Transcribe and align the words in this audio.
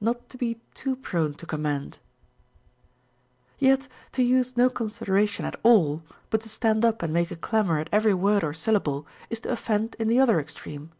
Not 0.00 0.30
to 0.30 0.38
he 0.38 0.62
too 0.72 0.96
prone 0.96 1.34
to 1.34 1.44
commend. 1.44 1.98
Yet 3.58 3.86
to 4.12 4.22
use 4.22 4.56
no 4.56 4.70
consideration 4.70 5.44
at 5.44 5.60
all, 5.62 6.02
but 6.30 6.40
to 6.40 6.48
stand 6.48 6.86
up 6.86 7.02
ana 7.02 7.12
make 7.12 7.30
a 7.30 7.36
clamor 7.36 7.78
at 7.78 7.90
every 7.92 8.14
word 8.14 8.42
or 8.42 8.54
syllable, 8.54 9.06
is 9.28 9.40
to 9.40 9.52
offend 9.52 9.94
in 9.98 10.08
the 10.08 10.20
other 10.20 10.40
extreme. 10.40 10.92